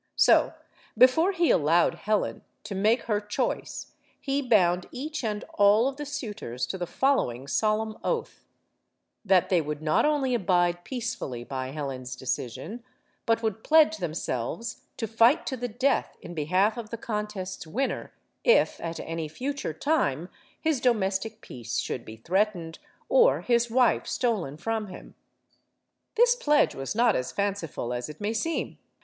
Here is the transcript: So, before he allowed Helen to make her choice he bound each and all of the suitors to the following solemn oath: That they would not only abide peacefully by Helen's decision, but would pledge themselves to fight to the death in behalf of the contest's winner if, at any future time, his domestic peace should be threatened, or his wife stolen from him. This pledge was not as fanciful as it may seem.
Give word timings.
So, 0.15 0.53
before 0.97 1.31
he 1.31 1.51
allowed 1.51 1.93
Helen 1.93 2.41
to 2.63 2.73
make 2.73 3.03
her 3.03 3.21
choice 3.21 3.93
he 4.19 4.41
bound 4.41 4.87
each 4.91 5.23
and 5.23 5.43
all 5.53 5.87
of 5.87 5.97
the 5.97 6.07
suitors 6.07 6.65
to 6.65 6.77
the 6.79 6.87
following 6.87 7.45
solemn 7.47 7.95
oath: 8.03 8.41
That 9.23 9.49
they 9.49 9.61
would 9.61 9.83
not 9.83 10.03
only 10.03 10.33
abide 10.33 10.83
peacefully 10.83 11.43
by 11.43 11.67
Helen's 11.69 12.15
decision, 12.15 12.83
but 13.27 13.43
would 13.43 13.63
pledge 13.63 13.97
themselves 13.97 14.85
to 14.97 15.05
fight 15.07 15.45
to 15.45 15.55
the 15.55 15.67
death 15.67 16.17
in 16.19 16.33
behalf 16.33 16.77
of 16.77 16.89
the 16.89 16.97
contest's 16.97 17.67
winner 17.67 18.11
if, 18.43 18.79
at 18.81 18.99
any 19.01 19.27
future 19.27 19.71
time, 19.71 20.29
his 20.59 20.81
domestic 20.81 21.41
peace 21.41 21.77
should 21.77 22.05
be 22.05 22.15
threatened, 22.17 22.79
or 23.07 23.41
his 23.41 23.69
wife 23.69 24.07
stolen 24.07 24.57
from 24.57 24.87
him. 24.87 25.13
This 26.15 26.35
pledge 26.35 26.73
was 26.73 26.95
not 26.95 27.15
as 27.15 27.31
fanciful 27.31 27.93
as 27.93 28.09
it 28.09 28.19
may 28.19 28.33
seem. 28.33 28.79